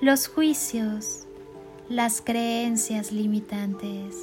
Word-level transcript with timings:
los 0.00 0.28
juicios, 0.28 1.26
las 1.88 2.20
creencias 2.20 3.10
limitantes. 3.10 4.14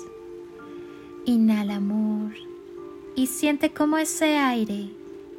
Inhala 1.26 1.76
amor 1.76 2.34
y 3.16 3.28
siente 3.28 3.74
cómo 3.74 3.98
ese 3.98 4.38
aire 4.38 4.90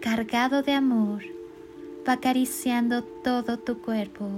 cargado 0.02 0.62
de 0.62 0.72
amor 0.72 1.22
va 2.06 2.14
acariciando 2.14 3.02
todo 3.02 3.58
tu 3.58 3.80
cuerpo, 3.80 4.28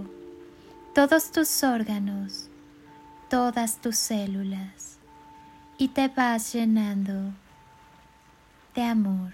todos 0.94 1.32
tus 1.32 1.64
órganos, 1.64 2.48
todas 3.28 3.80
tus 3.80 3.96
células 3.96 4.98
y 5.78 5.88
te 5.88 6.06
vas 6.08 6.52
llenando 6.52 7.32
de 8.76 8.82
amor. 8.82 9.32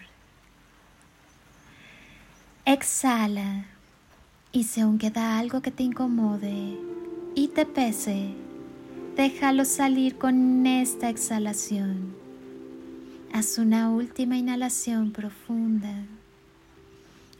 Exhala 2.64 3.66
y 4.54 4.62
si 4.62 4.80
aún 4.80 4.98
queda 4.98 5.36
algo 5.36 5.60
que 5.62 5.72
te 5.72 5.82
incomode 5.82 6.78
y 7.34 7.48
te 7.48 7.66
pese, 7.66 8.28
déjalo 9.16 9.64
salir 9.64 10.16
con 10.16 10.64
esta 10.64 11.08
exhalación. 11.08 12.14
Haz 13.32 13.58
una 13.58 13.90
última 13.90 14.36
inhalación 14.36 15.10
profunda. 15.10 16.06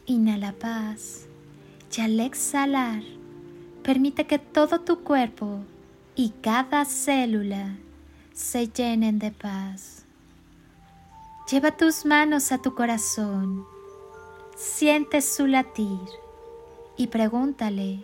Inhala 0.05 0.51
paz 0.51 1.27
y 1.95 2.01
al 2.01 2.19
exhalar, 2.19 3.01
permite 3.81 4.27
que 4.27 4.37
todo 4.37 4.81
tu 4.81 4.99
cuerpo 4.99 5.61
y 6.17 6.31
cada 6.41 6.83
célula 6.83 7.77
se 8.33 8.67
llenen 8.67 9.19
de 9.19 9.31
paz. 9.31 10.03
Lleva 11.49 11.71
tus 11.77 12.05
manos 12.05 12.51
a 12.51 12.57
tu 12.57 12.75
corazón, 12.75 13.63
siente 14.57 15.21
su 15.21 15.47
latir 15.47 16.24
y 16.97 17.07
pregúntale 17.07 17.99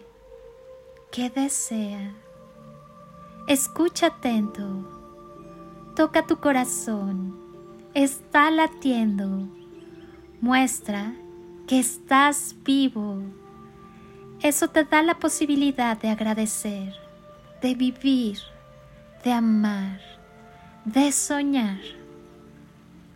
qué 1.11 1.29
desea. 1.29 2.13
Escucha 3.47 4.07
atento, 4.07 4.65
toca 5.95 6.25
tu 6.27 6.37
corazón, 6.37 7.37
está 7.93 8.51
latiendo, 8.51 9.47
muestra 10.39 11.13
que 11.67 11.79
estás 11.79 12.55
vivo. 12.63 13.21
Eso 14.41 14.67
te 14.69 14.83
da 14.83 15.03
la 15.03 15.19
posibilidad 15.19 15.97
de 15.97 16.09
agradecer, 16.09 16.93
de 17.61 17.75
vivir, 17.75 18.39
de 19.23 19.33
amar, 19.33 19.99
de 20.85 21.11
soñar. 21.11 21.79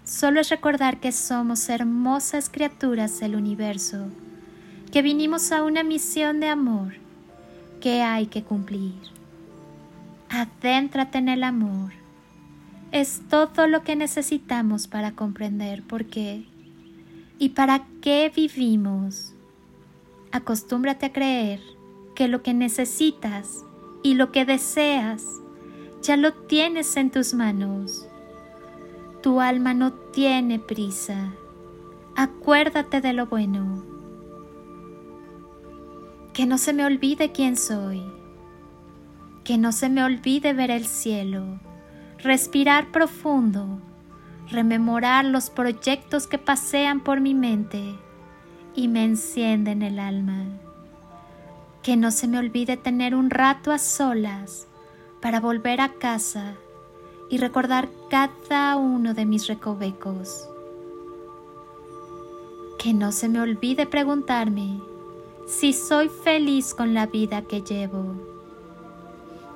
Solo 0.03 0.39
es 0.39 0.49
recordar 0.49 0.99
que 0.99 1.11
somos 1.11 1.67
hermosas 1.69 2.49
criaturas 2.49 3.19
del 3.19 3.35
universo 3.35 4.07
que 4.95 5.01
vinimos 5.01 5.51
a 5.51 5.61
una 5.61 5.83
misión 5.83 6.39
de 6.39 6.47
amor 6.47 6.93
que 7.81 8.01
hay 8.01 8.27
que 8.27 8.43
cumplir. 8.43 8.93
Adéntrate 10.29 11.17
en 11.17 11.27
el 11.27 11.43
amor. 11.43 11.91
Es 12.93 13.21
todo 13.29 13.67
lo 13.67 13.83
que 13.83 13.97
necesitamos 13.97 14.87
para 14.87 15.11
comprender 15.11 15.83
por 15.83 16.05
qué 16.05 16.45
y 17.39 17.49
para 17.49 17.85
qué 18.01 18.31
vivimos. 18.33 19.33
Acostúmbrate 20.31 21.07
a 21.07 21.11
creer 21.11 21.59
que 22.15 22.29
lo 22.29 22.41
que 22.41 22.53
necesitas 22.53 23.65
y 24.01 24.13
lo 24.13 24.31
que 24.31 24.45
deseas 24.45 25.25
ya 26.01 26.15
lo 26.15 26.31
tienes 26.31 26.95
en 26.95 27.11
tus 27.11 27.33
manos. 27.33 28.07
Tu 29.21 29.41
alma 29.41 29.73
no 29.73 29.91
tiene 29.91 30.57
prisa. 30.57 31.33
Acuérdate 32.15 33.01
de 33.01 33.11
lo 33.11 33.25
bueno 33.25 33.94
que 36.35 36.45
no 36.45 36.57
se 36.57 36.73
me 36.73 36.85
olvide 36.85 37.31
quién 37.31 37.55
soy, 37.55 38.03
que 39.45 39.57
no 39.57 39.71
se 39.71 39.87
me 39.87 40.03
olvide 40.03 40.51
ver 40.51 40.69
el 40.69 40.85
cielo, 40.85 41.61
respirar 42.17 42.91
profundo, 42.91 43.79
rememorar 44.51 45.23
los 45.23 45.49
proyectos 45.49 46.27
que 46.27 46.37
pasean 46.37 46.99
por 46.99 47.21
mi 47.21 47.33
mente 47.33 47.95
y 48.75 48.89
me 48.89 49.05
encienden 49.05 49.81
el 49.81 49.97
alma. 49.97 50.43
Que 51.81 51.95
no 51.95 52.11
se 52.11 52.27
me 52.27 52.37
olvide 52.37 52.75
tener 52.75 53.15
un 53.15 53.29
rato 53.29 53.71
a 53.71 53.77
solas 53.77 54.67
para 55.21 55.39
volver 55.39 55.79
a 55.79 55.93
casa 55.93 56.55
y 57.29 57.37
recordar 57.37 57.87
cada 58.09 58.75
uno 58.75 59.13
de 59.13 59.25
mis 59.25 59.47
recovecos. 59.47 60.49
Que 62.77 62.93
no 62.93 63.13
se 63.13 63.29
me 63.29 63.39
olvide 63.39 63.85
preguntarme 63.85 64.81
si 65.45 65.73
soy 65.73 66.09
feliz 66.09 66.73
con 66.73 66.93
la 66.93 67.05
vida 67.05 67.43
que 67.43 67.61
llevo. 67.61 68.15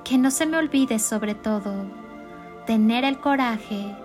Que 0.04 0.18
no 0.18 0.30
se 0.30 0.46
me 0.46 0.56
olvide 0.56 0.98
sobre 0.98 1.34
todo 1.34 1.72
tener 2.66 3.04
el 3.04 3.18
coraje 3.18 3.96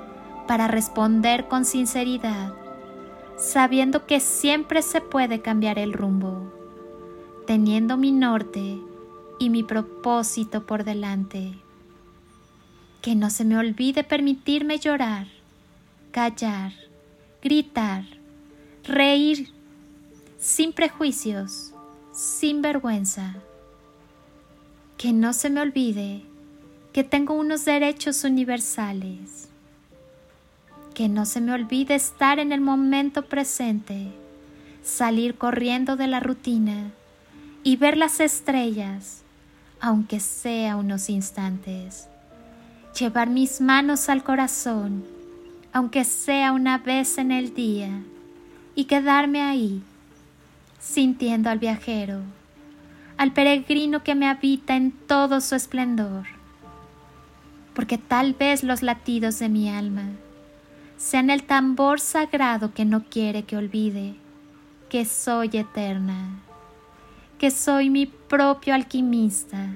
para 0.48 0.68
responder 0.68 1.48
con 1.48 1.66
sinceridad, 1.66 2.54
sabiendo 3.38 4.08
que 4.08 4.20
siempre 4.20 4.82
se 4.82 5.02
puede 5.02 5.42
cambiar 5.42 5.78
el 5.78 5.94
rumbo, 5.94 6.52
teniendo 7.46 7.98
mi 7.98 8.12
norte 8.12 8.80
y 9.38 9.50
mi 9.50 9.62
propósito 9.62 10.66
por 10.66 10.84
delante. 10.84 11.54
Que 13.02 13.16
no 13.16 13.30
se 13.30 13.46
me 13.46 13.58
olvide 13.58 14.04
permitirme 14.04 14.80
llorar, 14.80 15.28
callar, 16.12 16.74
gritar, 17.44 18.04
reír, 18.84 19.54
sin 20.40 20.74
prejuicios, 20.74 21.75
sin 22.16 22.62
vergüenza. 22.62 23.36
Que 24.98 25.12
no 25.12 25.34
se 25.34 25.50
me 25.50 25.60
olvide 25.60 26.22
que 26.94 27.04
tengo 27.04 27.34
unos 27.34 27.66
derechos 27.66 28.24
universales. 28.24 29.50
Que 30.94 31.10
no 31.10 31.26
se 31.26 31.42
me 31.42 31.52
olvide 31.52 31.96
estar 31.96 32.40
en 32.40 32.54
el 32.54 32.62
momento 32.62 33.26
presente, 33.26 34.14
salir 34.82 35.36
corriendo 35.36 35.98
de 35.98 36.08
la 36.08 36.22
rutina 36.22 36.92
y 37.64 37.76
ver 37.76 37.98
las 37.98 38.22
estrellas, 38.22 39.24
aunque 39.82 40.22
sea 40.22 40.78
unos 40.78 41.10
instantes. 41.10 42.08
Llevar 42.98 43.30
mis 43.30 43.60
manos 43.60 44.08
al 44.08 44.24
corazón, 44.24 45.04
aunque 45.74 46.06
sea 46.06 46.54
una 46.54 46.78
vez 46.78 47.18
en 47.18 47.34
el 47.34 47.54
día, 47.54 47.90
y 48.74 48.86
quedarme 48.86 49.42
ahí 49.42 49.84
sintiendo 50.80 51.50
al 51.50 51.60
viajero, 51.60 52.22
al 53.18 53.34
peregrino 53.34 54.04
que 54.04 54.16
me 54.16 54.28
habita 54.28 54.76
en 54.76 54.92
todo 54.92 55.42
su 55.42 55.56
esplendor, 55.56 56.26
porque 57.74 57.98
tal 57.98 58.34
vez 58.34 58.64
los 58.64 58.82
latidos 58.82 59.40
de 59.40 59.50
mi 59.50 59.70
alma 59.70 60.10
sean 60.98 61.30
el 61.30 61.44
tambor 61.44 62.00
sagrado 62.00 62.74
que 62.74 62.86
no 62.86 63.04
quiere 63.04 63.44
que 63.44 63.58
olvide 63.58 64.16
que 64.90 65.04
soy 65.06 65.50
eterna, 65.54 66.40
que 67.38 67.52
soy 67.52 67.90
mi 67.90 68.06
propio 68.06 68.74
alquimista, 68.74 69.76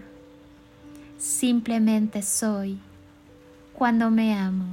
simplemente 1.17 2.21
soy 2.21 2.79
cuando 3.73 4.09
me 4.11 4.33
amo. 4.33 4.65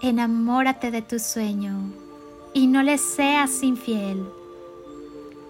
Enamórate 0.00 0.90
de 0.90 1.02
tu 1.02 1.18
sueño 1.18 2.03
y 2.54 2.68
no 2.68 2.82
le 2.82 2.96
seas 2.98 3.62
infiel. 3.62 4.24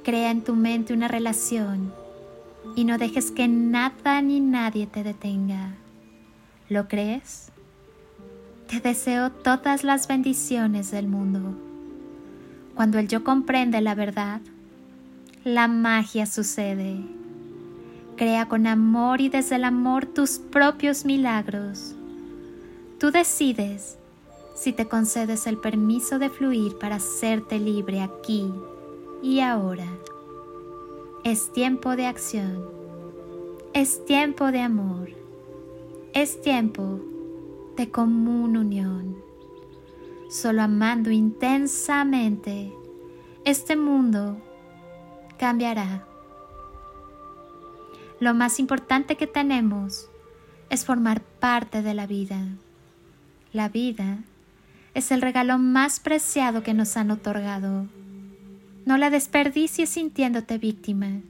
Crea 0.02 0.30
en 0.30 0.42
tu 0.42 0.56
mente 0.56 0.94
una 0.94 1.06
relación 1.06 1.92
y 2.74 2.84
no 2.84 2.98
dejes 2.98 3.30
que 3.30 3.46
nada 3.46 4.20
ni 4.22 4.40
nadie 4.40 4.86
te 4.86 5.04
detenga. 5.04 5.74
¿Lo 6.68 6.88
crees? 6.88 7.52
Te 8.68 8.80
deseo 8.80 9.30
todas 9.30 9.84
las 9.84 10.08
bendiciones 10.08 10.90
del 10.90 11.06
mundo. 11.06 11.54
Cuando 12.74 12.98
el 12.98 13.06
yo 13.06 13.22
comprende 13.22 13.80
la 13.82 13.94
verdad, 13.94 14.40
la 15.44 15.68
magia 15.68 16.24
sucede. 16.24 16.96
Crea 18.16 18.48
con 18.48 18.66
amor 18.66 19.20
y 19.20 19.28
desde 19.28 19.56
el 19.56 19.64
amor 19.64 20.06
tus 20.06 20.38
propios 20.38 21.04
milagros. 21.04 21.94
Tú 22.98 23.10
decides 23.10 23.98
si 24.54 24.72
te 24.72 24.86
concedes 24.86 25.46
el 25.46 25.58
permiso 25.58 26.18
de 26.18 26.30
fluir 26.30 26.78
para 26.78 26.96
hacerte 26.96 27.58
libre 27.58 28.00
aquí 28.00 28.52
y 29.22 29.40
ahora. 29.40 29.88
Es 31.24 31.52
tiempo 31.52 31.96
de 31.96 32.06
acción. 32.06 32.68
Es 33.72 34.04
tiempo 34.04 34.52
de 34.52 34.60
amor. 34.60 35.10
Es 36.12 36.40
tiempo 36.40 37.00
de 37.76 37.90
común 37.90 38.56
unión. 38.56 39.16
Solo 40.30 40.62
amando 40.62 41.10
intensamente, 41.10 42.72
este 43.44 43.76
mundo 43.76 44.36
cambiará. 45.38 46.06
Lo 48.20 48.34
más 48.34 48.60
importante 48.60 49.16
que 49.16 49.26
tenemos 49.26 50.08
es 50.70 50.84
formar 50.84 51.22
parte 51.22 51.82
de 51.82 51.94
la 51.94 52.06
vida. 52.06 52.46
La 53.52 53.68
vida 53.68 54.18
es 54.94 55.10
el 55.10 55.20
regalo 55.20 55.58
más 55.58 56.00
preciado 56.00 56.62
que 56.62 56.72
nos 56.72 56.96
han 56.96 57.10
otorgado. 57.10 57.86
No 58.86 58.96
la 58.96 59.10
desperdicies 59.10 59.90
sintiéndote 59.90 60.58
víctima, 60.58 61.20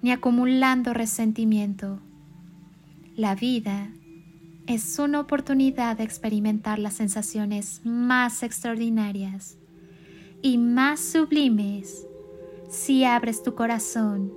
ni 0.00 0.12
acumulando 0.12 0.94
resentimiento. 0.94 1.98
La 3.16 3.34
vida 3.34 3.88
es 4.66 4.98
una 4.98 5.20
oportunidad 5.20 5.96
de 5.96 6.04
experimentar 6.04 6.78
las 6.78 6.94
sensaciones 6.94 7.80
más 7.84 8.42
extraordinarias 8.42 9.56
y 10.40 10.58
más 10.58 11.00
sublimes 11.00 12.06
si 12.70 13.04
abres 13.04 13.42
tu 13.42 13.54
corazón 13.54 14.32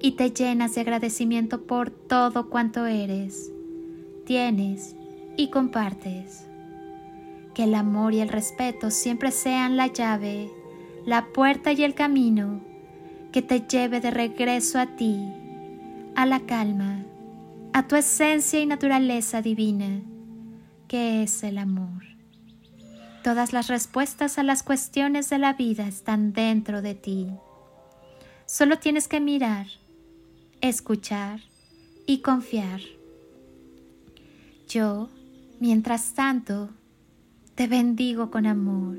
y 0.00 0.12
te 0.12 0.30
llenas 0.30 0.74
de 0.74 0.82
agradecimiento 0.82 1.66
por 1.66 1.90
todo 1.90 2.48
cuanto 2.48 2.86
eres, 2.86 3.50
tienes 4.24 4.94
y 5.36 5.50
compartes. 5.50 6.46
Que 7.56 7.64
el 7.64 7.74
amor 7.74 8.12
y 8.12 8.20
el 8.20 8.28
respeto 8.28 8.90
siempre 8.90 9.30
sean 9.30 9.78
la 9.78 9.86
llave, 9.86 10.52
la 11.06 11.32
puerta 11.32 11.72
y 11.72 11.84
el 11.84 11.94
camino 11.94 12.60
que 13.32 13.40
te 13.40 13.62
lleve 13.62 14.02
de 14.02 14.10
regreso 14.10 14.78
a 14.78 14.94
ti, 14.94 15.16
a 16.14 16.26
la 16.26 16.40
calma, 16.40 17.02
a 17.72 17.88
tu 17.88 17.96
esencia 17.96 18.60
y 18.60 18.66
naturaleza 18.66 19.40
divina, 19.40 20.02
que 20.86 21.22
es 21.22 21.42
el 21.44 21.56
amor. 21.56 22.04
Todas 23.24 23.54
las 23.54 23.68
respuestas 23.68 24.36
a 24.36 24.42
las 24.42 24.62
cuestiones 24.62 25.30
de 25.30 25.38
la 25.38 25.54
vida 25.54 25.88
están 25.88 26.34
dentro 26.34 26.82
de 26.82 26.94
ti. 26.94 27.26
Solo 28.44 28.78
tienes 28.78 29.08
que 29.08 29.20
mirar 29.20 29.66
escuchar 30.60 31.40
y 32.06 32.18
confiar. 32.18 32.82
Yo, 34.68 35.08
mientras 35.58 36.12
tanto, 36.12 36.68
te 37.56 37.66
bendigo 37.66 38.30
con 38.30 38.46
amor. 38.46 38.98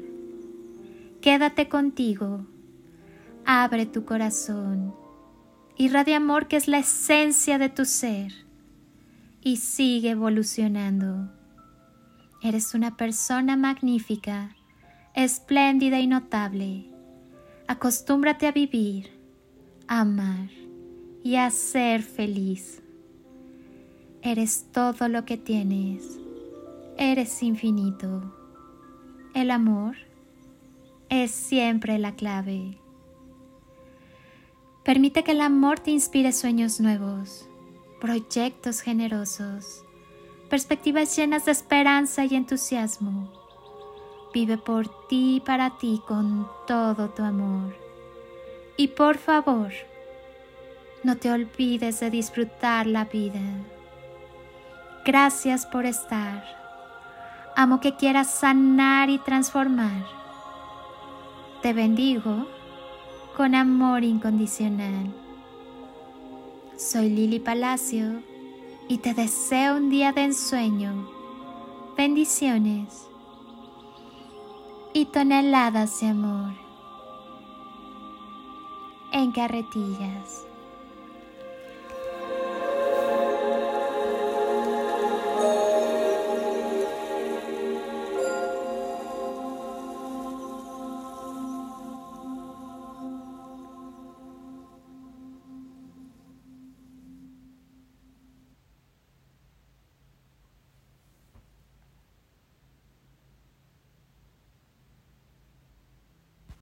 Quédate 1.21 1.69
contigo, 1.69 2.47
abre 3.45 3.85
tu 3.85 4.03
corazón, 4.03 4.95
irradia 5.77 6.17
amor 6.17 6.47
que 6.47 6.57
es 6.57 6.67
la 6.67 6.79
esencia 6.79 7.59
de 7.59 7.69
tu 7.69 7.85
ser 7.85 8.33
y 9.41 9.57
sigue 9.57 10.09
evolucionando. 10.09 11.31
Eres 12.41 12.73
una 12.73 12.97
persona 12.97 13.55
magnífica, 13.57 14.55
espléndida 15.13 15.99
y 15.99 16.07
notable. 16.07 16.89
Acostúmbrate 17.67 18.47
a 18.47 18.51
vivir, 18.51 19.11
a 19.87 20.01
amar 20.01 20.49
y 21.23 21.35
a 21.35 21.51
ser 21.51 22.01
feliz. 22.01 22.81
Eres 24.23 24.65
todo 24.71 25.07
lo 25.09 25.25
que 25.25 25.37
tienes. 25.37 26.19
Eres 26.97 27.43
infinito. 27.43 28.36
El 29.37 29.51
amor 29.51 29.95
es 31.09 31.29
siempre 31.29 31.99
la 31.99 32.15
clave. 32.15 32.79
Permite 34.83 35.23
que 35.23 35.33
el 35.33 35.41
amor 35.41 35.79
te 35.79 35.91
inspire 35.91 36.31
sueños 36.31 36.79
nuevos, 36.79 37.47
proyectos 38.01 38.81
generosos, 38.81 39.83
perspectivas 40.49 41.15
llenas 41.15 41.45
de 41.45 41.51
esperanza 41.51 42.25
y 42.25 42.33
entusiasmo. 42.33 43.31
Vive 44.33 44.57
por 44.57 44.87
ti 45.07 45.35
y 45.35 45.39
para 45.41 45.77
ti 45.77 46.01
con 46.07 46.47
todo 46.65 47.11
tu 47.11 47.21
amor. 47.21 47.75
Y 48.75 48.87
por 48.87 49.19
favor, 49.19 49.71
no 51.03 51.15
te 51.17 51.29
olvides 51.29 51.99
de 51.99 52.09
disfrutar 52.09 52.87
la 52.87 53.05
vida. 53.05 53.43
Gracias 55.05 55.67
por 55.67 55.85
estar. 55.85 56.66
Amo 57.59 57.79
que 57.79 57.95
quieras 57.95 58.29
sanar 58.29 59.09
y 59.09 59.17
transformar. 59.17 60.05
Te 61.63 61.73
bendigo 61.73 62.45
con 63.35 63.55
amor 63.55 64.03
incondicional. 64.03 65.11
Soy 66.77 67.09
Lili 67.09 67.39
Palacio 67.39 68.21
y 68.87 68.99
te 68.99 69.15
deseo 69.15 69.75
un 69.75 69.89
día 69.89 70.11
de 70.11 70.25
ensueño, 70.25 71.09
bendiciones 71.97 73.07
y 74.93 75.05
toneladas 75.05 75.99
de 75.99 76.09
amor 76.09 76.53
en 79.13 79.31
carretillas. 79.31 80.45